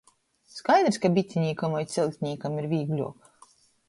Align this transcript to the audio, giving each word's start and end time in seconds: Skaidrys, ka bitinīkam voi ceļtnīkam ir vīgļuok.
Skaidrys, 0.51 0.97
ka 1.03 1.11
bitinīkam 1.17 1.75
voi 1.75 1.81
ceļtnīkam 1.97 2.57
ir 2.63 2.69
vīgļuok. 2.73 3.31